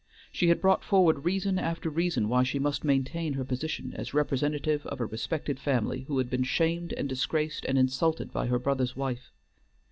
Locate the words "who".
6.07-6.17